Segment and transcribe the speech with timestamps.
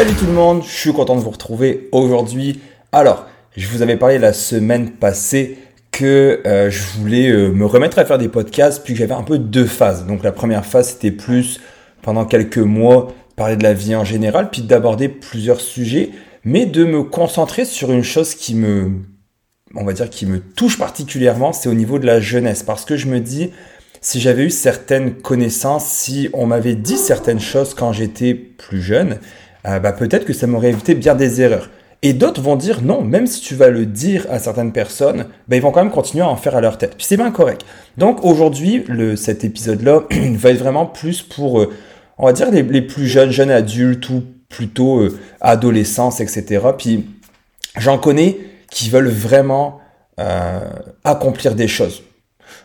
[0.00, 2.62] Salut tout le monde, je suis content de vous retrouver aujourd'hui.
[2.90, 5.58] Alors, je vous avais parlé la semaine passée
[5.92, 9.36] que euh, je voulais euh, me remettre à faire des podcasts, puis j'avais un peu
[9.36, 10.06] deux phases.
[10.06, 11.60] Donc la première phase, c'était plus
[12.00, 16.12] pendant quelques mois parler de la vie en général, puis d'aborder plusieurs sujets,
[16.44, 18.92] mais de me concentrer sur une chose qui me,
[19.74, 22.96] on va dire, qui me touche particulièrement, c'est au niveau de la jeunesse, parce que
[22.96, 23.50] je me dis,
[24.00, 29.18] si j'avais eu certaines connaissances, si on m'avait dit certaines choses quand j'étais plus jeune,
[29.66, 31.68] euh, bah, peut-être que ça m'aurait évité bien des erreurs.
[32.02, 35.56] Et d'autres vont dire non, même si tu vas le dire à certaines personnes, bah,
[35.56, 36.96] ils vont quand même continuer à en faire à leur tête.
[36.96, 37.64] Puis c'est bien correct.
[37.98, 38.84] Donc aujourd'hui,
[39.16, 41.72] cet épisode-là va être vraiment plus pour, euh,
[42.16, 46.68] on va dire, les, plus jeunes, jeunes adultes ou plutôt euh, adolescence, etc.
[46.76, 47.06] Puis
[47.76, 48.38] j'en connais
[48.70, 49.80] qui veulent vraiment
[50.18, 50.60] euh,
[51.04, 52.02] accomplir des choses.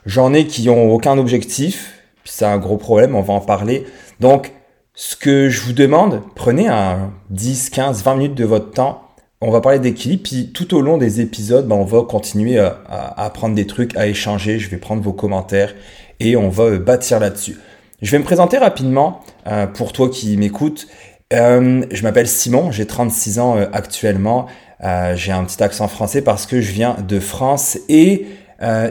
[0.05, 3.85] J'en ai qui ont aucun objectif, puis c'est un gros problème, on va en parler.
[4.19, 4.53] Donc
[4.95, 9.01] ce que je vous demande, prenez un 10, 15, 20 minutes de votre temps.
[9.41, 12.79] On va parler d'équilibre, puis tout au long des épisodes, ben, on va continuer à,
[12.87, 14.57] à, apprendre des trucs, à échanger.
[14.57, 15.75] Je vais prendre vos commentaires
[16.21, 17.57] et on va euh, bâtir là-dessus.
[18.01, 20.87] Je vais me présenter rapidement euh, pour toi qui m'écoutes.
[21.33, 24.45] Euh, je m'appelle Simon, j'ai 36 ans euh, actuellement.
[24.81, 27.77] Euh, j'ai un petit accent français parce que je viens de France.
[27.89, 28.27] Et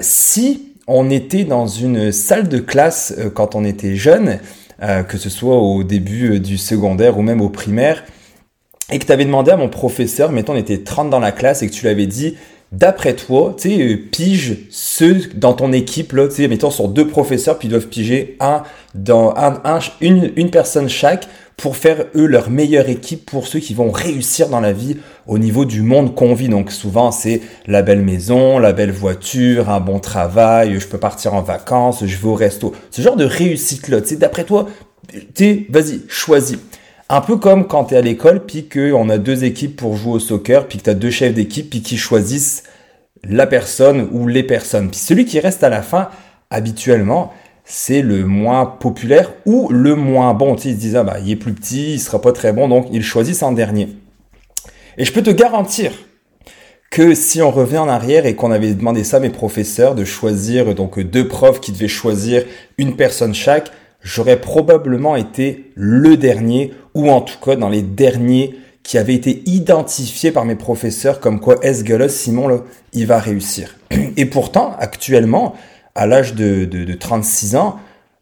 [0.02, 5.30] si on était dans une salle de classe quand on était jeune, euh, que ce
[5.30, 8.04] soit au début euh, du secondaire ou même au primaire,
[8.90, 11.62] et que tu avais demandé à mon professeur, mettons on était 30 dans la classe,
[11.62, 12.36] et que tu lui avais dit,
[12.72, 16.88] d'après toi, tu sais, euh, pige ceux dans ton équipe, là, tu sais, mettons sur
[16.88, 18.62] deux professeurs, puis ils doivent piger un
[18.94, 23.74] dans un, une, une personne chaque pour faire eux leur meilleure équipe pour ceux qui
[23.74, 26.48] vont réussir dans la vie au niveau du monde qu'on vit.
[26.48, 31.34] Donc souvent c'est la belle maison, la belle voiture, un bon travail, je peux partir
[31.34, 32.74] en vacances, je vais au resto.
[32.90, 34.68] Ce genre de réussite là, tu sais, d'après toi,
[35.34, 36.58] tu vas-y, choisis.
[37.08, 40.14] Un peu comme quand tu es à l'école, puis qu'on a deux équipes pour jouer
[40.14, 42.64] au soccer, puis que tu as deux chefs d'équipe, puis qui choisissent
[43.22, 44.90] la personne ou les personnes.
[44.90, 46.08] Puis celui qui reste à la fin,
[46.50, 47.32] habituellement,
[47.64, 50.54] c'est le moins populaire ou le moins bon.
[50.54, 52.52] Tu sais, ils se disent, ah bah, il est plus petit, il sera pas très
[52.52, 53.88] bon, donc ils choisissent en dernier.
[54.98, 55.92] Et je peux te garantir
[56.90, 60.04] que si on revient en arrière et qu'on avait demandé ça à mes professeurs de
[60.04, 62.44] choisir donc deux profs qui devaient choisir
[62.78, 68.54] une personne chaque, j'aurais probablement été le dernier ou en tout cas dans les derniers
[68.84, 72.58] qui avaient été identifiés par mes professeurs comme quoi que Simon là,
[72.92, 73.76] il va réussir.
[74.16, 75.54] Et pourtant, actuellement,
[75.94, 77.78] à l'âge de, de, 36 ans,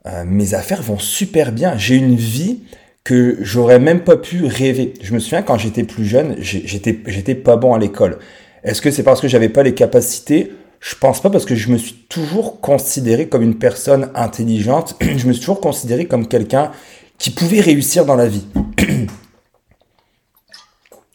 [0.06, 1.77] euh, mes affaires vont super bien.
[1.78, 2.60] J'ai une vie
[3.05, 4.94] que j'aurais même pas pu rêver.
[5.03, 8.19] Je me souviens quand j'étais plus jeune, j'étais j'étais pas bon à l'école.
[8.62, 10.53] Est-ce que c'est parce que j'avais pas les capacités?
[10.81, 14.97] Je pense pas parce que je me suis toujours considéré comme une personne intelligente.
[15.00, 16.72] je me suis toujours considéré comme quelqu'un
[17.19, 18.47] qui pouvait réussir dans la vie.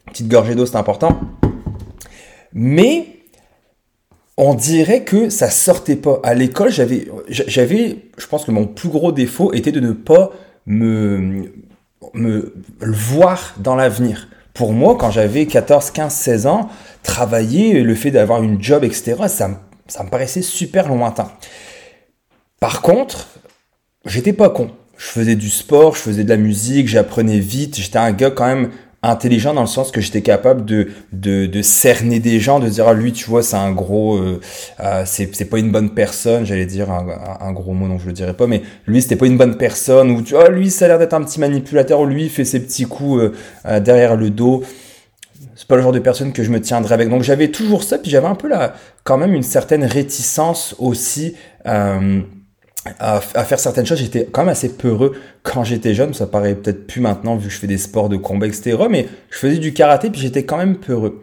[0.07, 1.19] Petite gorgée d'eau, c'est important.
[2.53, 3.16] Mais
[4.37, 6.19] on dirait que ça sortait pas.
[6.23, 10.31] À l'école, j'avais, j'avais, je pense que mon plus gros défaut était de ne pas
[10.67, 11.51] me,
[12.13, 14.29] me voir dans l'avenir.
[14.53, 16.69] Pour moi, quand j'avais 14, 15, 16 ans,
[17.03, 21.31] travailler, le fait d'avoir une job, etc., ça, ça me paraissait super lointain.
[22.59, 23.27] Par contre,
[24.05, 24.71] j'étais pas con.
[24.97, 28.47] Je faisais du sport, je faisais de la musique, j'apprenais vite, j'étais un gars quand
[28.47, 28.71] même
[29.03, 32.87] intelligent dans le sens que j'étais capable de, de, de, cerner des gens, de dire
[32.87, 34.41] ah, lui tu vois c'est un gros euh,
[34.79, 38.33] euh, c'est, pas une bonne personne, j'allais dire un, gros mot donc je le dirais
[38.33, 40.99] pas, mais lui c'était pas une bonne personne ou tu vois lui ça a l'air
[40.99, 43.31] d'être un petit manipulateur ou lui il fait ses petits coups
[43.65, 44.63] euh, derrière le dos.
[45.55, 47.09] C'est pas le genre de personne que je me tiendrais avec.
[47.09, 51.35] Donc j'avais toujours ça, puis j'avais un peu là quand même une certaine réticence aussi
[52.99, 53.99] à, faire certaines choses.
[53.99, 56.13] J'étais quand même assez peureux quand j'étais jeune.
[56.13, 58.77] Ça paraît peut-être plus maintenant vu que je fais des sports de combat, etc.
[58.89, 61.21] Mais je faisais du karaté puis j'étais quand même peureux.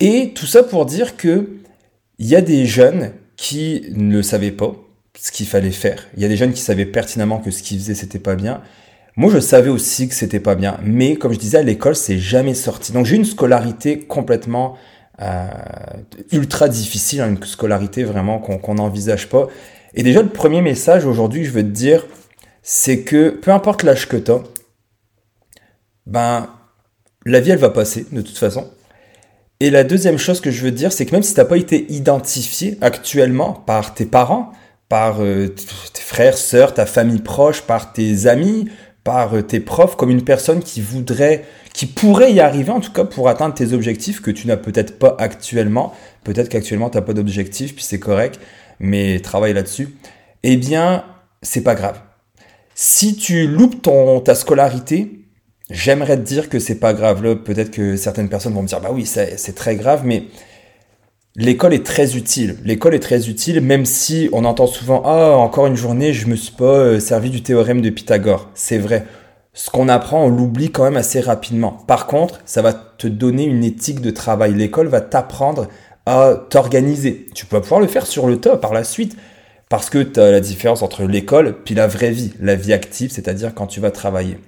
[0.00, 1.48] Et tout ça pour dire que
[2.18, 4.74] il y a des jeunes qui ne savaient pas
[5.18, 6.06] ce qu'il fallait faire.
[6.16, 8.62] Il y a des jeunes qui savaient pertinemment que ce qu'ils faisaient c'était pas bien.
[9.18, 12.18] Moi, je savais aussi que c'était pas bien, mais comme je disais à l'école, c'est
[12.18, 12.92] jamais sorti.
[12.92, 14.76] Donc j'ai une scolarité complètement
[15.22, 15.46] euh,
[16.32, 19.48] ultra difficile, hein, une scolarité vraiment qu'on n'envisage pas.
[19.94, 22.06] Et déjà, le premier message aujourd'hui, je veux te dire,
[22.62, 24.42] c'est que peu importe l'âge que tu as,
[26.06, 26.48] ben,
[27.24, 28.70] la vie, elle va passer, de toute façon.
[29.58, 31.46] Et la deuxième chose que je veux te dire, c'est que même si tu n'as
[31.46, 34.52] pas été identifié actuellement par tes parents,
[34.88, 38.68] par euh, tes frères, sœurs, ta famille proche, par tes amis,
[39.02, 42.92] par euh, tes profs, comme une personne qui voudrait, qui pourrait y arriver, en tout
[42.92, 45.94] cas pour atteindre tes objectifs que tu n'as peut-être pas actuellement.
[46.22, 48.38] Peut-être qu'actuellement tu n'as pas d'objectif, puis c'est correct
[48.80, 49.94] mais travaille là-dessus,
[50.42, 51.04] eh bien,
[51.42, 52.00] c'est pas grave.
[52.74, 55.26] Si tu loupes ton, ta scolarité,
[55.70, 57.36] j'aimerais te dire que c'est pas grave.
[57.36, 60.24] Peut-être que certaines personnes vont me dire, bah oui, c'est très grave, mais
[61.36, 62.56] l'école est très utile.
[62.64, 66.36] L'école est très utile, même si on entend souvent, ah, encore une journée, je me
[66.36, 68.50] suis pas euh, servi du théorème de Pythagore.
[68.54, 69.06] C'est vrai.
[69.52, 71.72] Ce qu'on apprend, on l'oublie quand même assez rapidement.
[71.86, 74.52] Par contre, ça va te donner une éthique de travail.
[74.52, 75.68] L'école va t'apprendre
[76.06, 77.26] à t'organiser.
[77.34, 79.16] Tu vas pouvoir le faire sur le tas par la suite.
[79.68, 83.10] Parce que tu as la différence entre l'école puis la vraie vie, la vie active,
[83.10, 84.38] c'est-à-dire quand tu vas travailler.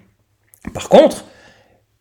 [0.72, 1.24] Par contre,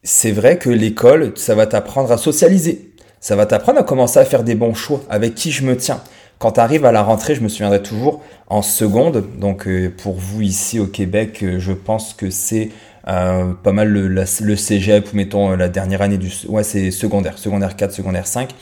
[0.04, 2.94] c'est vrai que l'école, ça va t'apprendre à socialiser.
[3.20, 6.02] Ça va t'apprendre à commencer à faire des bons choix, avec qui je me tiens.
[6.38, 9.26] Quand tu arrives à la rentrée, je me souviendrai toujours en seconde.
[9.40, 12.70] Donc euh, pour vous ici au Québec, euh, je pense que c'est
[13.08, 16.32] euh, pas mal le, le, cégep ou mettons la dernière année du...
[16.48, 18.54] Ouais, c'est secondaire, secondaire 4, secondaire 5.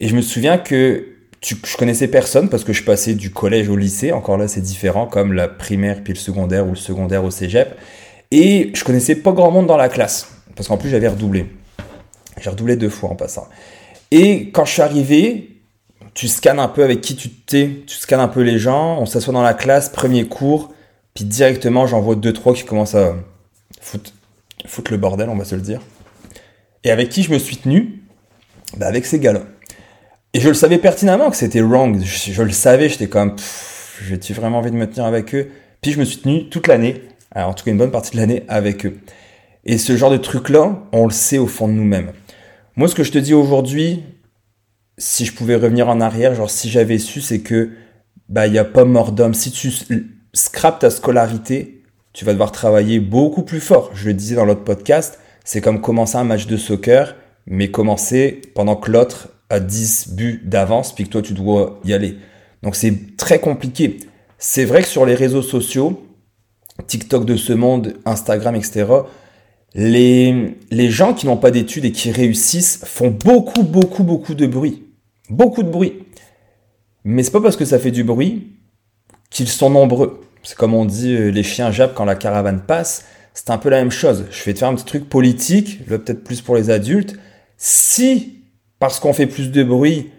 [0.00, 1.06] Et je me souviens que
[1.42, 4.12] je connaissais personne parce que je passais du collège au lycée.
[4.12, 7.76] Encore là, c'est différent, comme la primaire puis le secondaire ou le secondaire au cégep.
[8.30, 11.46] Et je connaissais pas grand monde dans la classe parce qu'en plus j'avais redoublé.
[12.40, 13.46] J'ai redoublé deux fois en passant.
[14.10, 15.60] Et quand je suis arrivé,
[16.14, 19.06] tu scannes un peu avec qui tu t'es, tu scannes un peu les gens, on
[19.06, 20.72] s'assoit dans la classe, premier cours,
[21.14, 23.14] puis directement j'en deux trois qui commencent à
[23.80, 24.12] foutre,
[24.66, 25.80] foutre le bordel, on va se le dire.
[26.84, 28.02] Et avec qui je me suis tenu?
[28.76, 29.42] Bah Avec ces gars-là.
[30.34, 32.00] Et je le savais pertinemment que c'était wrong.
[32.02, 33.36] Je, le savais, j'étais comme,
[34.02, 35.50] j'ai-tu vraiment envie de me tenir avec eux?
[35.82, 37.02] Puis je me suis tenu toute l'année,
[37.34, 38.98] en tout cas une bonne partie de l'année, avec eux.
[39.64, 42.12] Et ce genre de truc-là, on le sait au fond de nous-mêmes.
[42.76, 44.02] Moi, ce que je te dis aujourd'hui,
[44.96, 47.70] si je pouvais revenir en arrière, genre si j'avais su, c'est que
[48.28, 49.34] bah il y a pas mort d'homme.
[49.34, 49.70] Si tu
[50.32, 51.82] scrapes ta scolarité,
[52.14, 53.90] tu vas devoir travailler beaucoup plus fort.
[53.94, 58.40] Je le disais dans l'autre podcast, c'est comme commencer un match de soccer, mais commencer
[58.54, 62.16] pendant que l'autre à 10 buts d'avance, puis que toi tu dois y aller.
[62.62, 63.98] Donc c'est très compliqué.
[64.38, 66.06] C'est vrai que sur les réseaux sociaux,
[66.86, 68.86] TikTok de ce monde, Instagram, etc.,
[69.74, 74.46] les, les gens qui n'ont pas d'études et qui réussissent font beaucoup, beaucoup, beaucoup de
[74.46, 74.84] bruit.
[75.28, 76.04] Beaucoup de bruit.
[77.04, 78.56] Mais c'est pas parce que ça fait du bruit
[79.30, 80.22] qu'ils sont nombreux.
[80.42, 83.04] C'est comme on dit euh, les chiens jappent quand la caravane passe.
[83.34, 84.26] C'est un peu la même chose.
[84.30, 87.16] Je vais te faire un petit truc politique, peut-être plus pour les adultes.
[87.56, 88.41] Si
[88.82, 90.10] parce qu'on fait plus de bruit,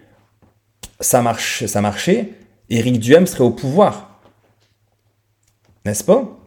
[0.98, 2.30] ça, marche, ça marchait,
[2.70, 4.22] Éric Duhem serait au pouvoir.
[5.84, 6.40] N'est-ce pas?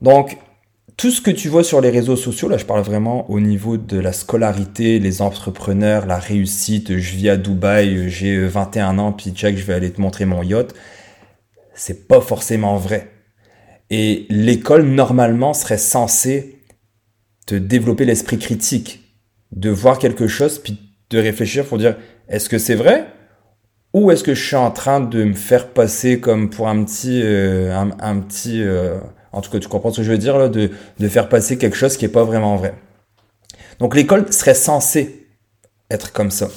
[0.00, 0.38] Donc,
[0.96, 3.76] tout ce que tu vois sur les réseaux sociaux, là je parle vraiment au niveau
[3.76, 9.30] de la scolarité, les entrepreneurs, la réussite, je vis à Dubaï, j'ai 21 ans, puis
[9.34, 10.74] Jack, je vais aller te montrer mon yacht,
[11.74, 13.10] c'est pas forcément vrai.
[13.90, 16.62] Et l'école, normalement, serait censée
[17.44, 19.02] te développer l'esprit critique,
[19.52, 20.78] de voir quelque chose, puis
[21.14, 21.96] de réfléchir pour dire
[22.28, 23.06] est-ce que c'est vrai?
[23.92, 27.22] Ou est-ce que je suis en train de me faire passer comme pour un petit
[27.22, 28.98] euh, un, petit euh,
[29.32, 31.58] en tout cas tu comprends ce que je veux dire là de, de faire passer
[31.58, 32.74] quelque chose qui est pas vraiment vrai.
[33.78, 35.26] Donc l'école serait censée
[35.90, 36.48] être comme ça.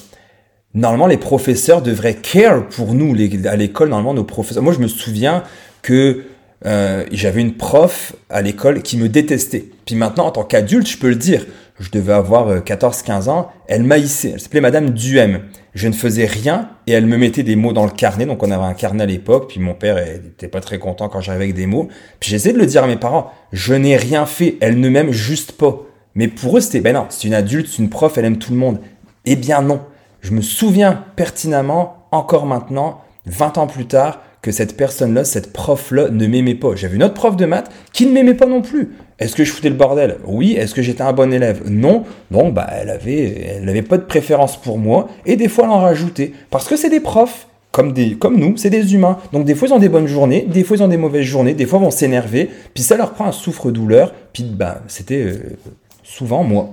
[0.73, 3.15] Normalement les professeurs devraient care pour nous
[3.45, 4.63] à l'école normalement nos professeurs.
[4.63, 5.43] Moi je me souviens
[5.81, 6.23] que
[6.65, 9.65] euh, j'avais une prof à l'école qui me détestait.
[9.85, 11.45] Puis maintenant en tant qu'adulte, je peux le dire,
[11.79, 15.41] je devais avoir 14-15 euh, ans, elle maïssait, elle s'appelait Madame Duhem.
[15.75, 18.49] Je ne faisais rien et elle me mettait des mots dans le carnet, donc on
[18.49, 21.55] avait un carnet à l'époque, puis mon père n'était pas très content quand j'arrivais avec
[21.55, 21.87] des mots.
[22.19, 25.11] Puis j'essayais de le dire à mes parents, je n'ai rien fait, elle ne m'aime
[25.11, 25.83] juste pas.
[26.15, 28.51] Mais pour eux c'était, ben non, c'est une adulte, c'est une prof, elle aime tout
[28.51, 28.79] le monde.
[29.25, 29.81] Eh bien non,
[30.21, 36.09] je me souviens pertinemment, encore maintenant, 20 ans plus tard, que cette personne-là, cette prof-là
[36.09, 36.75] ne m'aimait pas.
[36.75, 38.93] J'avais une autre prof de maths qui ne m'aimait pas non plus.
[39.19, 40.17] Est-ce que je foutais le bordel?
[40.25, 40.53] Oui.
[40.53, 41.63] Est-ce que j'étais un bon élève?
[41.69, 42.03] Non.
[42.31, 45.09] Donc, bah, elle avait, elle n'avait pas de préférence pour moi.
[45.25, 46.33] Et des fois, elle en rajoutait.
[46.49, 47.47] Parce que c'est des profs.
[47.71, 49.19] Comme, des, comme nous, c'est des humains.
[49.33, 51.53] Donc des fois ils ont des bonnes journées, des fois ils ont des mauvaises journées,
[51.53, 55.57] des fois ils vont s'énerver, puis ça leur prend un souffre-douleur, puis bah, c'était euh,
[56.01, 56.69] souvent moi.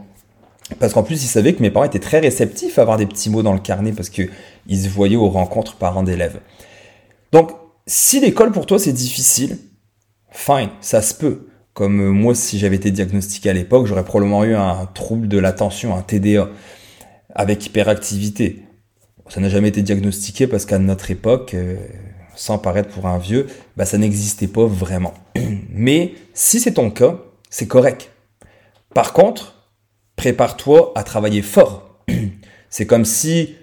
[0.79, 3.29] Parce qu'en plus, ils savaient que mes parents étaient très réceptifs à avoir des petits
[3.29, 4.31] mots dans le carnet parce qu'ils
[4.71, 6.39] se voyaient aux rencontres parents d'élèves.
[7.35, 7.51] Donc,
[7.85, 9.59] si l'école pour toi c'est difficile,
[10.31, 11.49] fine, ça se peut.
[11.73, 15.39] Comme euh, moi, si j'avais été diagnostiqué à l'époque, j'aurais probablement eu un trouble de
[15.39, 16.49] l'attention, un TDA,
[17.35, 18.63] avec hyperactivité.
[19.29, 21.77] Ça n'a jamais été diagnostiqué parce qu'à notre époque, euh,
[22.37, 25.15] sans paraître pour un vieux, bah, ça n'existait pas vraiment.
[25.71, 27.19] Mais si c'est ton cas,
[27.51, 28.13] c'est correct.
[28.95, 29.73] Par contre,
[30.15, 31.99] prépare-toi à travailler fort.
[32.71, 33.55] C'est comme si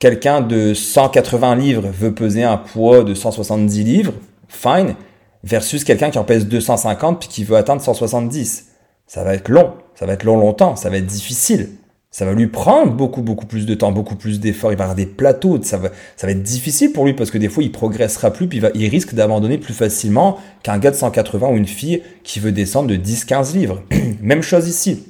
[0.00, 4.14] quelqu'un de 180 livres veut peser un poids de 170 livres,
[4.48, 4.96] fine,
[5.44, 8.66] versus quelqu'un qui en pèse 250 puis qui veut atteindre 170.
[9.06, 11.68] Ça va être long, ça va être long longtemps, ça va être difficile.
[12.12, 14.72] Ça va lui prendre beaucoup, beaucoup plus de temps, beaucoup plus d'efforts.
[14.72, 15.62] Il va avoir des plateaux.
[15.62, 18.48] Ça va, ça va être difficile pour lui parce que des fois, il progressera plus,
[18.48, 22.40] puis il, il risque d'abandonner plus facilement qu'un gars de 180 ou une fille qui
[22.40, 23.84] veut descendre de 10, 15 livres.
[24.20, 25.06] Même chose ici.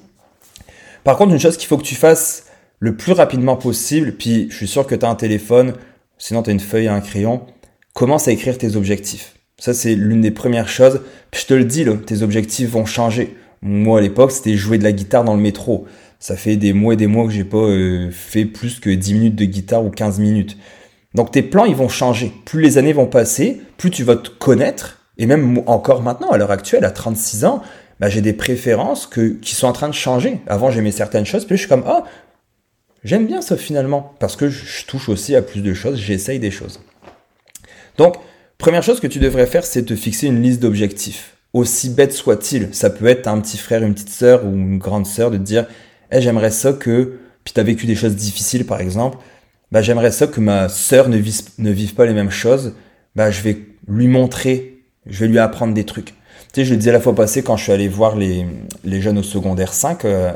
[1.03, 2.50] Par contre, une chose qu'il faut que tu fasses
[2.81, 5.75] le plus rapidement possible, puis je suis sûr que tu as un téléphone,
[6.19, 7.43] sinon tu as une feuille et un crayon,
[7.93, 9.35] commence à écrire tes objectifs.
[9.59, 11.03] Ça, c'est l'une des premières choses.
[11.31, 13.37] Puis je te le dis, là, tes objectifs vont changer.
[13.61, 15.87] Moi, à l'époque, c'était jouer de la guitare dans le métro.
[16.19, 19.15] Ça fait des mois et des mois que j'ai pas euh, fait plus que 10
[19.15, 20.57] minutes de guitare ou 15 minutes.
[21.15, 22.33] Donc tes plans, ils vont changer.
[22.47, 25.03] Plus les années vont passer, plus tu vas te connaître.
[25.19, 27.63] Et même encore maintenant, à l'heure actuelle, à 36 ans,
[27.99, 30.41] bah, j'ai des préférences que, qui sont en train de changer.
[30.47, 32.05] Avant, j'aimais certaines choses, puis je suis comme, ah,
[33.05, 34.15] j'aime bien ça finalement.
[34.19, 36.81] Parce que je touche aussi à plus de choses, j'essaye des choses.
[37.99, 38.17] Donc,
[38.59, 41.37] première chose que tu devrais faire, c'est te fixer une liste d'objectifs.
[41.53, 45.07] Aussi bête soit-il, ça peut être un petit frère, une petite sœur ou une grande
[45.07, 45.67] sœur de te dire,
[46.11, 49.19] hey, j'aimerais ça que, puis tu as vécu des choses difficiles par exemple,
[49.73, 52.75] bah, j'aimerais ça que ma sœur ne vive, ne vive pas les mêmes choses,
[53.17, 56.15] bah, je vais lui montrer, je vais lui apprendre des trucs.
[56.53, 58.47] Tu sais, je le disais la fois passée quand je suis allé voir les,
[58.85, 60.33] les jeunes au secondaire 5 euh,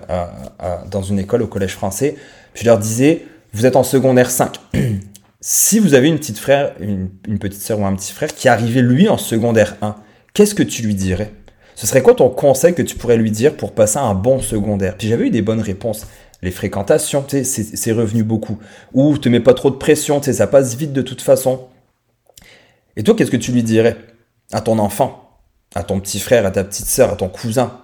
[0.90, 2.16] dans une école au collège français,
[2.54, 4.58] je leur disais, vous êtes en secondaire 5
[5.40, 8.80] si vous avez une petite frère, une, petite sœur ou un petit frère qui arrivait
[8.80, 9.94] lui en secondaire 1,
[10.32, 11.32] qu'est-ce que tu lui dirais?
[11.75, 14.96] Ce serait quoi ton conseil que tu pourrais lui dire pour passer un bon secondaire?
[14.96, 16.06] Puis j'avais eu des bonnes réponses.
[16.40, 18.58] Les fréquentations, c'est revenu beaucoup.
[18.94, 21.68] Ou te mets pas trop de pression, ça passe vite de toute façon.
[22.96, 23.96] Et toi, qu'est-ce que tu lui dirais?
[24.52, 25.40] À ton enfant,
[25.75, 27.80] à ton petit frère, à ta petite sœur, à ton cousin?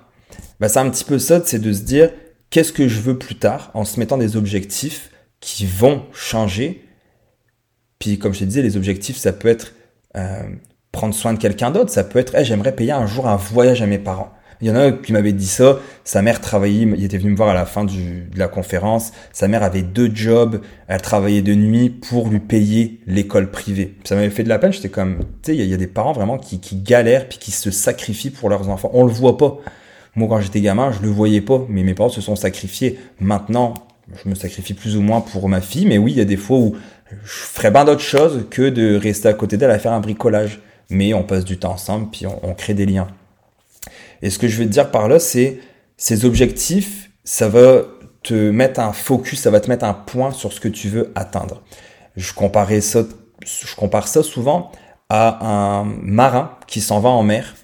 [0.61, 2.11] Bah, C'est un petit peu ça, c'est de se dire
[2.51, 6.85] qu'est-ce que je veux plus tard en se mettant des objectifs qui vont changer
[8.01, 9.75] puis comme je te disais, les objectifs, ça peut être
[10.17, 10.43] euh,
[10.91, 13.87] prendre soin de quelqu'un d'autre, ça peut être j'aimerais payer un jour un voyage à
[13.87, 14.33] mes parents.
[14.63, 17.37] Il y en a qui m'avait dit ça, sa mère travaillait, il était venu me
[17.37, 17.93] voir à la fin de
[18.37, 23.51] la conférence, sa mère avait deux jobs, elle travaillait de nuit pour lui payer l'école
[23.51, 23.97] privée.
[24.05, 26.13] Ça m'avait fait de la peine, j'étais comme, tu sais, il y, a des parents
[26.13, 28.91] vraiment qui, qui galèrent puis qui se sacrifient pour leurs enfants.
[28.93, 29.59] On le voit pas.
[30.17, 32.99] Moi, quand j'étais gamin, je le voyais pas, mais mes parents se sont sacrifiés.
[33.21, 33.75] Maintenant,
[34.23, 36.37] je me sacrifie plus ou moins pour ma fille, mais oui, il y a des
[36.37, 36.77] fois où
[37.11, 40.61] je ferais bien d'autres choses que de rester à côté d'elle à faire un bricolage.
[40.91, 43.07] Mais on passe du temps ensemble, puis on, crée des liens.
[44.23, 45.61] Et ce que je veux te dire par là, c'est
[45.97, 47.83] ces objectifs, ça va
[48.25, 51.13] te mettre un focus, ça va te mettre un point sur ce que tu veux
[51.15, 51.63] atteindre.
[52.17, 52.33] Je
[52.81, 53.05] ça,
[53.45, 54.73] je compare ça souvent
[55.09, 57.55] à un marin qui s'en va en mer,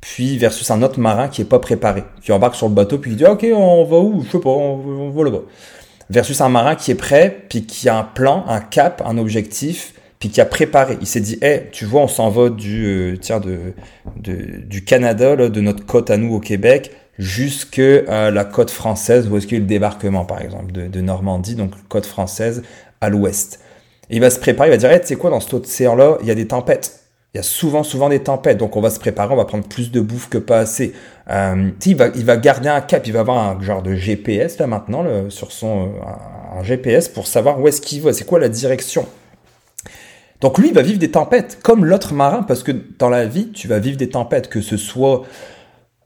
[0.00, 3.10] puis versus un autre marin qui est pas préparé, qui embarque sur le bateau puis
[3.10, 5.42] qui dit ok on va où, je sais pas, on, on va là-bas
[6.10, 9.94] versus un marin qui est prêt, puis qui a un plan, un cap, un objectif,
[10.18, 10.98] puis qui a préparé.
[11.00, 13.72] Il s'est dit, hey, tu vois, on s'en va du, euh, tiens, de,
[14.16, 19.28] du Canada, là, de notre côte à nous au Québec, jusque à la côte française,
[19.28, 22.62] où est-ce qu'il y a le débarquement, par exemple, de, de Normandie, donc côte française
[23.00, 23.60] à l'ouest.
[24.10, 26.28] il va se préparer, il va dire, hey, tu sais quoi, dans cet océan-là, il
[26.28, 27.00] y a des tempêtes.
[27.32, 29.64] Il y a souvent, souvent des tempêtes, donc on va se préparer, on va prendre
[29.64, 30.92] plus de bouffe que pas assez.
[31.30, 34.58] Euh, il, va, il va garder un cap, il va avoir un genre de GPS
[34.58, 38.48] là maintenant sur son euh, GPS pour savoir où est-ce qu'il va, c'est quoi la
[38.48, 39.06] direction.
[40.40, 43.50] Donc lui, il va vivre des tempêtes, comme l'autre marin, parce que dans la vie,
[43.52, 45.24] tu vas vivre des tempêtes, que ce soit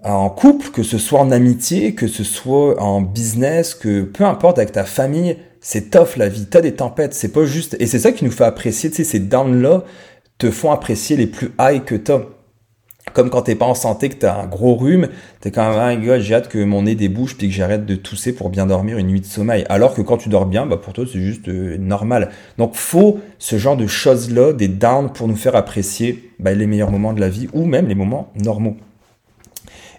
[0.03, 4.59] en couple, que ce soit en amitié, que ce soit en business, que peu importe
[4.59, 8.01] avec ta famille, c'est tough la vie, t'as des tempêtes, c'est pas juste, et c'est
[8.01, 9.85] ça qui nous fait apprécier, tu sais, ces downs-là,
[10.39, 12.21] te font apprécier les plus high que t'as.
[13.13, 15.09] Comme quand t'es pas en santé, que t'as un gros rhume,
[15.41, 17.97] t'es quand même, un gars, j'ai hâte que mon nez débouche puis que j'arrête de
[17.97, 19.65] tousser pour bien dormir une nuit de sommeil.
[19.69, 22.31] Alors que quand tu dors bien, bah pour toi c'est juste euh, normal.
[22.57, 26.91] Donc faut ce genre de choses-là, des downs pour nous faire apprécier bah, les meilleurs
[26.91, 28.77] moments de la vie ou même les moments normaux.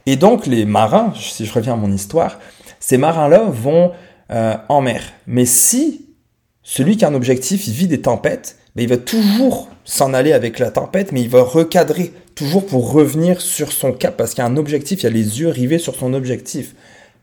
[0.08, 2.40] Et donc les marins, si je reviens à mon histoire,
[2.80, 3.92] ces marins-là vont
[4.32, 5.02] euh, en mer.
[5.28, 6.06] Mais si
[6.64, 10.60] celui qui a un objectif, vit des tempêtes, bah, il va toujours s'en aller avec
[10.60, 14.48] la tempête, mais il va recadrer, toujours pour revenir sur son cap, parce qu'il y
[14.48, 16.76] a un objectif, il y a les yeux rivés sur son objectif.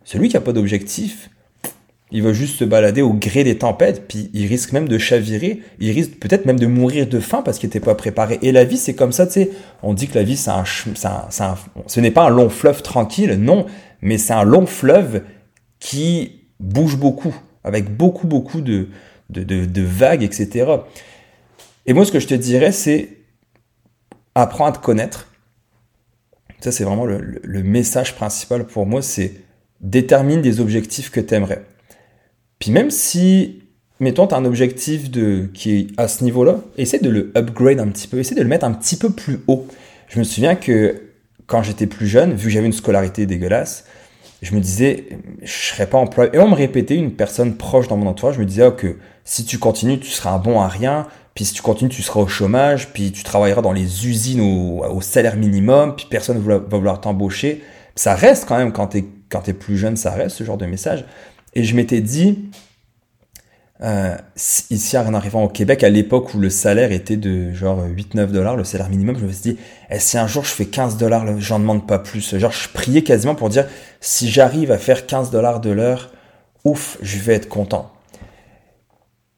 [0.04, 1.28] Celui qui n'a pas d'objectif,
[2.12, 5.61] il va juste se balader au gré des tempêtes, puis il risque même de chavirer,
[5.81, 8.38] il risque peut-être même de mourir de faim parce qu'il n'était pas préparé.
[8.42, 9.50] Et la vie, c'est comme ça, tu sais.
[9.83, 10.62] On dit que la vie, c'est un,
[11.40, 11.54] un,
[11.87, 13.66] ce n'est pas un long fleuve tranquille, non,
[14.02, 15.23] mais c'est un long fleuve
[15.81, 18.88] qui bouge beaucoup, avec beaucoup, beaucoup de,
[19.31, 20.66] de, de vagues, etc.
[21.86, 23.18] Et moi, ce que je te dirais, c'est
[24.34, 25.28] apprends à te connaître.
[26.60, 29.32] Ça, c'est vraiment le, message principal pour moi, c'est
[29.80, 31.64] détermine des objectifs que tu aimerais.
[32.60, 33.64] Puis même si,
[33.98, 37.80] mettons, tu as un objectif de, qui est à ce niveau-là, essaie de le upgrade
[37.80, 39.66] un petit peu, essaie de le mettre un petit peu plus haut.
[40.06, 41.02] Je me souviens que
[41.46, 43.84] quand j'étais plus jeune, vu que j'avais une scolarité dégueulasse,
[44.40, 45.06] je me disais,
[45.42, 46.30] je serais pas employé.
[46.34, 49.44] Et on me répétait, une personne proche dans mon entourage me disait oh, que si
[49.44, 51.06] tu continues, tu seras un bon à rien.
[51.34, 52.92] Puis si tu continues, tu seras au chômage.
[52.92, 55.96] Puis tu travailleras dans les usines au, salaire minimum.
[55.96, 57.62] Puis personne ne va vouloir t'embaucher.
[57.94, 60.58] Ça reste quand même, quand tu es, quand es plus jeune, ça reste ce genre
[60.58, 61.04] de message.
[61.54, 62.50] Et je m'étais dit,
[63.82, 64.16] euh,
[64.70, 68.56] ici, en arrivant au Québec, à l'époque où le salaire était de genre 8-9 dollars,
[68.56, 69.58] le salaire minimum, je me suis dit,
[69.90, 72.38] eh, si un jour je fais 15 dollars, j'en demande pas plus.
[72.38, 73.66] Genre, je priais quasiment pour dire,
[74.00, 76.12] si j'arrive à faire 15 dollars de l'heure,
[76.64, 77.90] ouf, je vais être content.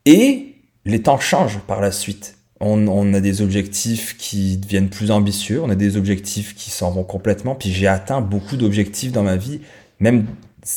[0.05, 0.54] Et
[0.85, 2.37] les temps changent par la suite.
[2.61, 7.05] On, a des objectifs qui deviennent plus ambitieux, on a des objectifs qui s'en vont
[7.05, 7.55] complètement.
[7.55, 9.61] Puis j'ai atteint beaucoup d'objectifs dans ma vie.
[10.01, 10.27] Même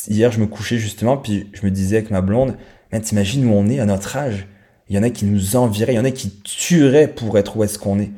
[0.06, 2.56] hier, je me couchais justement, puis je me disais avec ma blonde,
[2.92, 4.46] mais t'imagines où on est à notre âge?
[4.90, 7.56] Il y en a qui nous envieraient, il y en a qui tueraient pour être
[7.56, 8.10] où est-ce qu'on est.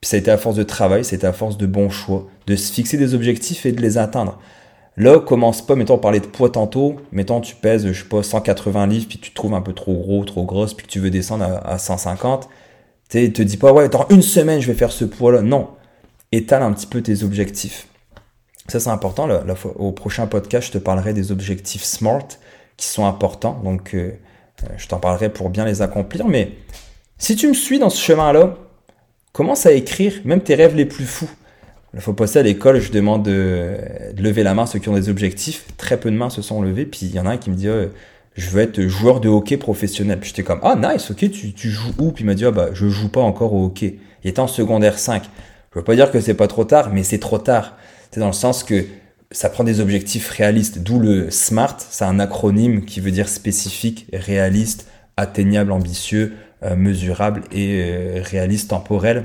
[0.00, 1.90] Puis ça a été à force de travail, ça a été à force de bons
[1.90, 4.38] choix, de se fixer des objectifs et de les atteindre.
[4.96, 8.22] Là, commence pas, mettons, on parlait de poids tantôt, mettons, tu pèses, je sais pas,
[8.22, 11.00] 180 livres, puis tu te trouves un peu trop gros, trop grosse, puis que tu
[11.00, 12.48] veux descendre à, 150.
[13.08, 15.42] Tu te dis pas, ouais, dans une semaine, je vais faire ce poids-là.
[15.42, 15.70] Non.
[16.30, 17.86] Étale un petit peu tes objectifs.
[18.68, 19.28] Ça, c'est important.
[19.76, 22.28] Au prochain podcast, je te parlerai des objectifs SMART
[22.76, 23.60] qui sont importants.
[23.64, 24.12] Donc, euh,
[24.62, 26.26] euh, je t'en parlerai pour bien les accomplir.
[26.26, 26.52] Mais
[27.18, 28.56] si tu me suis dans ce chemin-là,
[29.32, 31.30] commence à écrire même tes rêves les plus fous.
[31.94, 33.76] Il faut passer à l'école, je demande de,
[34.16, 35.66] lever la main ceux qui ont des objectifs.
[35.76, 36.86] Très peu de mains se sont levées.
[36.86, 37.68] Puis il y en a un qui me dit
[38.34, 40.18] Je veux être joueur de hockey professionnel.
[40.18, 42.12] Puis j'étais comme Ah, nice, ok, tu, tu joues où?
[42.12, 43.98] Puis il m'a dit Ah, bah, je joue pas encore au hockey.
[44.24, 45.22] Il était en secondaire 5.
[45.72, 47.76] Je veux pas dire que c'est pas trop tard, mais c'est trop tard.
[48.10, 48.84] C'est dans le sens que
[49.32, 54.06] ça prend des objectifs réalistes, d'où le SMART, c'est un acronyme qui veut dire spécifique,
[54.12, 59.24] réaliste, atteignable, ambitieux, euh, mesurable et euh, réaliste, temporel.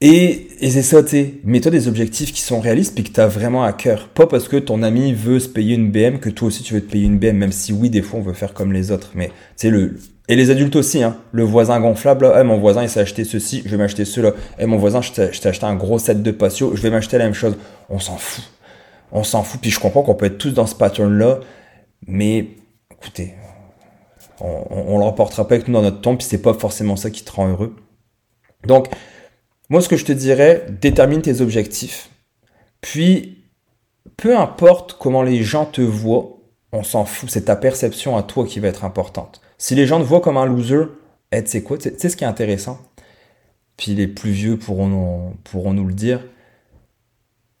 [0.00, 3.26] Et, et c'est ça, tu mets-toi des objectifs qui sont réalistes puis que tu as
[3.26, 4.08] vraiment à cœur.
[4.08, 6.80] Pas parce que ton ami veut se payer une BM que toi aussi tu veux
[6.80, 9.10] te payer une BM, même si oui, des fois on veut faire comme les autres.
[9.16, 9.96] Mais tu le,
[10.28, 11.16] et les adultes aussi, hein.
[11.32, 14.34] Le voisin gonflable, là, mon voisin il s'est acheté ceci, je vais m'acheter cela.
[14.58, 17.24] Et mon voisin, je t'ai acheté un gros set de patio, je vais m'acheter la
[17.24, 17.56] même chose.
[17.88, 18.44] On s'en fout.
[19.10, 19.60] On s'en fout.
[19.60, 21.40] Puis je comprends qu'on peut être tous dans ce pattern-là.
[22.06, 22.46] Mais
[22.92, 23.34] écoutez,
[24.40, 27.10] on, on, le reportera pas avec nous dans notre temps, puis c'est pas forcément ça
[27.10, 27.74] qui te rend heureux.
[28.66, 28.88] Donc,
[29.68, 32.10] moi, ce que je te dirais, détermine tes objectifs.
[32.80, 33.44] Puis,
[34.16, 36.38] peu importe comment les gens te voient,
[36.72, 37.30] on s'en fout.
[37.30, 39.40] C'est ta perception à toi qui va être importante.
[39.58, 40.84] Si les gens te voient comme un loser,
[41.32, 42.80] eh, tu sais quoi, tu ce qui est intéressant?
[43.76, 46.24] Puis les plus vieux pourront nous, pourront nous le dire.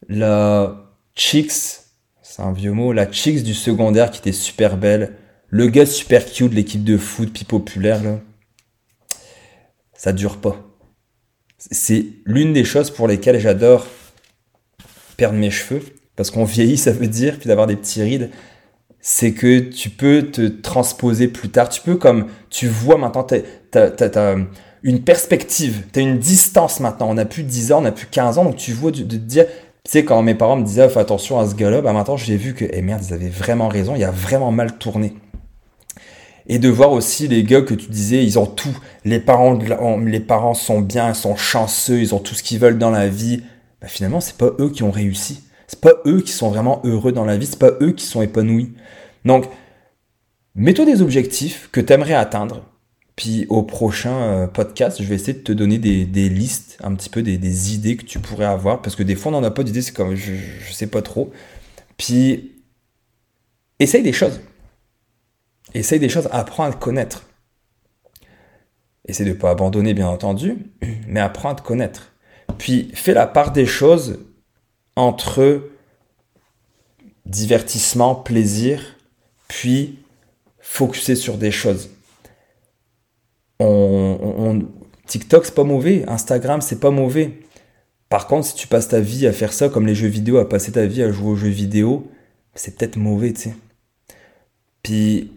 [0.08, 1.52] La chicks,
[2.22, 5.16] c'est un vieux mot, la chicks du secondaire qui était super belle,
[5.48, 8.18] le gars super cute de l'équipe de foot, puis populaire, là,
[9.92, 10.67] ça dure pas.
[11.70, 13.86] C'est l'une des choses pour lesquelles j'adore
[15.16, 15.82] perdre mes cheveux.
[16.16, 18.30] Parce qu'on vieillit, ça veut dire, puis d'avoir des petits rides,
[19.00, 21.68] c'est que tu peux te transposer plus tard.
[21.68, 23.34] Tu peux, comme tu vois maintenant, tu
[23.78, 24.36] as,
[24.82, 27.10] une perspective, tu as une distance maintenant.
[27.10, 29.14] On n'a plus 10 ans, on n'a plus 15 ans, donc tu vois de, te
[29.14, 32.16] dire, tu sais, quand mes parents me disaient, fais attention à ce gars-là, bah maintenant
[32.16, 35.14] j'ai vu que, eh merde, ils avaient vraiment raison, il a vraiment mal tourné
[36.48, 38.76] et de voir aussi les gars que tu disais, ils ont tout.
[39.04, 39.58] Les parents,
[39.98, 43.42] les parents sont bien, sont chanceux, ils ont tout ce qu'ils veulent dans la vie.
[43.82, 45.42] Bah finalement, c'est pas eux qui ont réussi.
[45.66, 47.46] C'est pas eux qui sont vraiment heureux dans la vie.
[47.46, 48.72] C'est pas eux qui sont épanouis.
[49.26, 49.44] Donc,
[50.54, 52.64] mets-toi des objectifs que tu aimerais atteindre.
[53.14, 57.10] Puis au prochain euh, podcast, je vais essayer de te donner des, listes, un petit
[57.10, 58.80] peu des, idées que tu pourrais avoir.
[58.80, 61.02] Parce que des fois, on n'en a pas d'idées, c'est comme je, je sais pas
[61.02, 61.30] trop.
[61.98, 62.52] Puis,
[63.80, 64.40] essaye des choses.
[65.74, 67.24] Essaye des choses, apprends à te connaître.
[69.06, 70.56] Essaye de ne pas abandonner, bien entendu,
[71.06, 72.12] mais apprends à te connaître.
[72.58, 74.18] Puis fais la part des choses
[74.96, 75.70] entre
[77.26, 78.96] divertissement, plaisir,
[79.46, 79.98] puis
[80.58, 81.90] focuser sur des choses.
[85.06, 86.04] TikTok, c'est pas mauvais.
[86.08, 87.40] Instagram, c'est pas mauvais.
[88.08, 90.48] Par contre, si tu passes ta vie à faire ça, comme les jeux vidéo, à
[90.48, 92.10] passer ta vie à jouer aux jeux vidéo,
[92.54, 93.54] c'est peut-être mauvais, tu sais.
[94.82, 95.32] Puis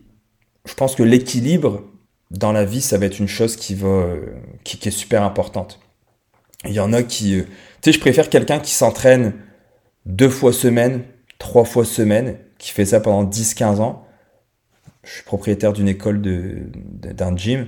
[0.65, 1.83] je pense que l'équilibre
[2.31, 4.25] dans la vie, ça va être une chose qui va, euh,
[4.63, 5.79] qui, est super importante.
[6.65, 7.43] Il y en a qui, euh,
[7.81, 9.33] tu sais, je préfère quelqu'un qui s'entraîne
[10.05, 11.03] deux fois semaine,
[11.39, 14.05] trois fois semaine, qui fait ça pendant 10-15 ans.
[15.03, 16.69] Je suis propriétaire d'une école de,
[17.13, 17.67] d'un gym.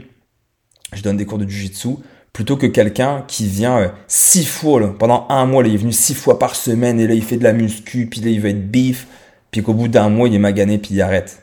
[0.94, 1.98] Je donne des cours de jiu-jitsu
[2.32, 6.16] plutôt que quelqu'un qui vient euh, six fois pendant un mois, il est venu six
[6.16, 8.72] fois par semaine et là il fait de la muscu, puis là il va être
[8.72, 9.08] beef,
[9.52, 11.43] puis qu'au bout d'un mois il est magané puis il arrête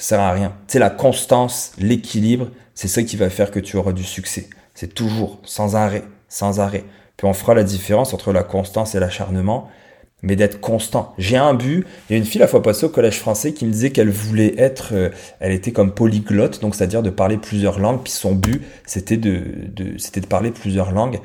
[0.00, 0.54] ça sert à rien.
[0.66, 4.48] Sais, la constance, l'équilibre, c'est ça qui va faire que tu auras du succès.
[4.74, 6.84] C'est toujours, sans arrêt, sans arrêt.
[7.18, 9.68] Puis on fera la différence entre la constance et l'acharnement.
[10.22, 11.14] mais d'être constant.
[11.16, 11.86] J'ai un but.
[12.08, 14.10] Il y a une fille la fois passée au collège français qui me disait qu'elle
[14.10, 15.08] voulait être, euh,
[15.38, 18.02] elle était comme polyglotte, donc c'est-à-dire de parler plusieurs langues.
[18.02, 19.42] Puis son but, c'était de,
[19.74, 21.20] de c'était de parler plusieurs langues.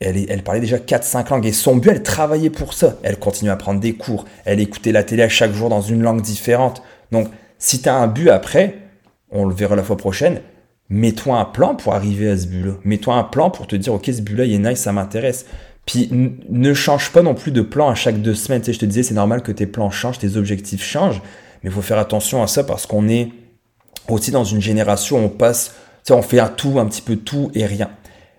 [0.00, 2.98] Elle, elle parlait déjà 4-5 langues et son but, elle travaillait pour ça.
[3.02, 4.24] Elle continuait à prendre des cours.
[4.44, 6.82] Elle écoutait la télé à chaque jour dans une langue différente.
[7.10, 7.28] Donc,
[7.60, 8.78] si tu as un but après,
[9.30, 10.40] on le verra la fois prochaine,
[10.88, 12.72] mets-toi un plan pour arriver à ce but-là.
[12.84, 15.46] Mets-toi un plan pour te dire, ok, ce but-là, il est nice, ça m'intéresse.
[15.86, 18.62] Puis ne change pas non plus de plan à chaque deux semaines.
[18.66, 21.20] Je te disais, c'est normal que tes plans changent, tes objectifs changent,
[21.62, 23.28] mais il faut faire attention à ça parce qu'on est
[24.08, 27.02] aussi dans une génération où on passe, tu sais, on fait un tout, un petit
[27.02, 27.90] peu tout et rien.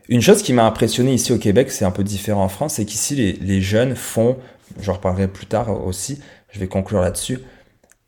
[0.10, 2.86] Une chose qui m'a impressionné ici au Québec, c'est un peu différent en France, c'est
[2.86, 4.38] qu'ici les, les, jeunes font,
[4.82, 6.20] j'en reparlerai plus tard aussi,
[6.52, 7.40] je vais conclure là-dessus,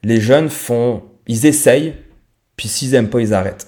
[0.03, 1.95] les jeunes font, ils essayent,
[2.55, 3.67] puis s'ils aiment pas, ils arrêtent.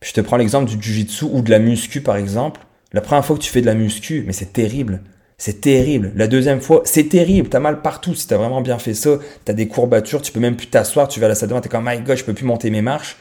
[0.00, 2.60] Puis je te prends l'exemple du jujitsu ou de la muscu par exemple.
[2.92, 5.02] La première fois que tu fais de la muscu, mais c'est terrible.
[5.38, 6.12] C'est terrible.
[6.16, 7.48] La deuxième fois, c'est terrible.
[7.48, 8.14] T'as mal partout.
[8.14, 11.20] Si t'as vraiment bien fait ça, t'as des courbatures, tu peux même plus t'asseoir, tu
[11.20, 12.82] vas à la salle de bain, t'es comme, my god, je peux plus monter mes
[12.82, 13.16] marches.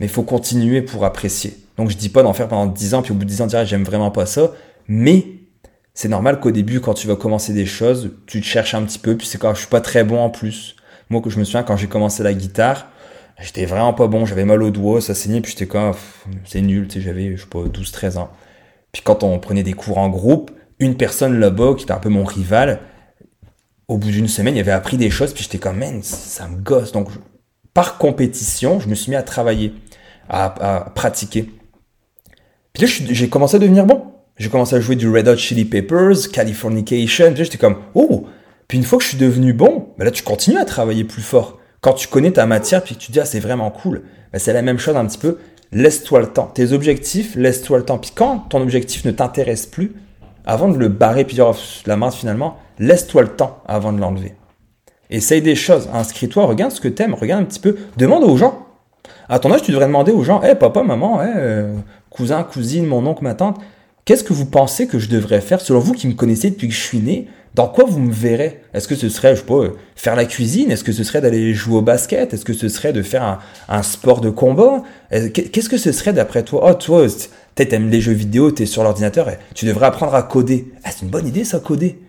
[0.00, 1.56] Mais il faut continuer pour apprécier.
[1.76, 3.46] Donc je dis pas d'en faire pendant 10 ans, puis au bout de 10 ans,
[3.46, 4.52] dire j'aime vraiment pas ça.
[4.88, 5.24] Mais
[5.94, 8.98] c'est normal qu'au début, quand tu vas commencer des choses, tu te cherches un petit
[8.98, 10.76] peu, puis c'est quand je suis pas très bon en plus.
[11.10, 12.88] Moi, que je me souviens, quand j'ai commencé la guitare,
[13.40, 15.92] j'étais vraiment pas bon, j'avais mal au doigt, ça saignait, puis j'étais comme,
[16.44, 18.30] c'est nul, tu sais, j'avais, je sais pas, 12, 13 ans.
[18.92, 22.08] Puis quand on prenait des cours en groupe, une personne là-bas, qui était un peu
[22.08, 22.80] mon rival,
[23.88, 26.56] au bout d'une semaine, il avait appris des choses, puis j'étais comme, man, ça me
[26.56, 26.92] gosse.
[26.92, 27.08] Donc,
[27.74, 29.74] par compétition, je me suis mis à travailler,
[30.28, 31.50] à, pratiquer.
[32.72, 34.12] Puis là, j'ai commencé à devenir bon.
[34.36, 37.32] J'ai commencé à jouer du Red Hot Chili Peppers, Californication.
[37.34, 38.26] Puis j'étais comme, oh!
[38.74, 41.58] Une fois que je suis devenu bon, ben là, tu continues à travailler plus fort.
[41.80, 44.02] Quand tu connais ta matière, puis que tu dis, ah, c'est vraiment cool.
[44.32, 45.38] Ben, c'est la même chose un petit peu
[45.74, 46.46] laisse-toi le temps.
[46.46, 47.98] Tes objectifs, laisse-toi le temps.
[47.98, 49.92] Puis quand ton objectif ne t'intéresse plus,
[50.46, 51.42] avant de le barrer puis de
[51.86, 54.34] la main finalement, laisse-toi le temps avant de l'enlever.
[55.10, 58.66] Essaye des choses, inscris-toi, regarde ce que t'aimes, regarde un petit peu, demande aux gens.
[59.28, 61.74] À ton âge, tu devrais demander aux gens, hé papa, maman, euh,
[62.08, 63.58] cousin, cousine, mon oncle, ma tante,
[64.04, 65.60] qu'est-ce que vous pensez que je devrais faire?
[65.60, 68.62] Selon vous qui me connaissez depuis que je suis né dans quoi vous me verrez?
[68.74, 70.72] Est-ce que ce serait, je sais faire la cuisine?
[70.72, 72.34] Est-ce que ce serait d'aller jouer au basket?
[72.34, 74.82] Est-ce que ce serait de faire un, sport de combat?
[75.10, 76.68] Qu'est-ce que ce serait d'après toi?
[76.68, 77.06] Oh, toi,
[77.54, 80.72] peut-être t'aimes les jeux vidéo, t'es sur l'ordinateur, tu devrais apprendre à coder.
[80.82, 82.00] Ah, c'est une bonne idée ça, coder.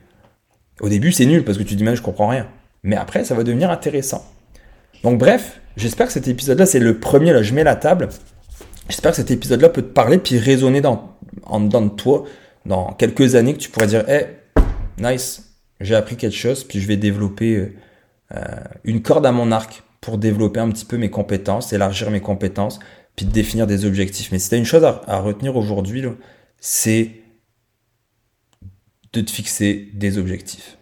[0.81, 2.47] Au début, c'est nul parce que tu dis, mais je comprends rien.
[2.83, 4.25] Mais après, ça va devenir intéressant.
[5.03, 8.09] Donc bref, j'espère que cet épisode-là, c'est le premier, là, je mets la table.
[8.89, 12.23] J'espère que cet épisode-là peut te parler puis résonner dans, en de toi
[12.65, 14.03] dans quelques années que tu pourrais dire,
[14.97, 17.73] nice, j'ai appris quelque chose, puis je vais développer euh,
[18.33, 18.41] euh,
[18.83, 22.79] une corde à mon arc pour développer un petit peu mes compétences, élargir mes compétences,
[23.15, 24.31] puis définir des objectifs.
[24.31, 26.03] Mais si tu une chose à, retenir aujourd'hui,
[26.59, 27.11] c'est
[29.13, 30.77] de te fixer des objectifs.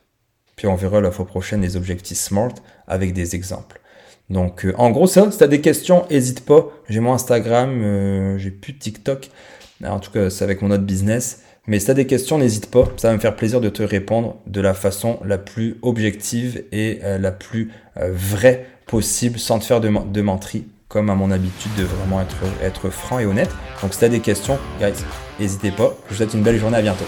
[0.56, 2.54] Puis on verra la fois prochaine les objectifs SMART
[2.88, 3.80] avec des exemples.
[4.30, 6.70] Donc euh, en gros ça, si tu as des questions, n'hésite pas.
[6.90, 9.30] J'ai mon Instagram, j'ai plus TikTok.
[9.84, 11.43] En tout cas, c'est avec mon autre business.
[11.66, 12.90] Mais si tu des questions, n'hésite pas.
[12.98, 17.00] Ça va me faire plaisir de te répondre de la façon la plus objective et
[17.04, 20.22] euh, la plus euh, vraie possible sans te faire de, de
[20.90, 22.22] comme à mon habitude de vraiment
[22.62, 23.50] être, franc et honnête.
[23.82, 24.94] Donc si tu des questions, guys,
[25.40, 25.96] n'hésitez pas.
[26.06, 26.78] Je vous souhaite une belle journée.
[26.78, 27.06] À bientôt.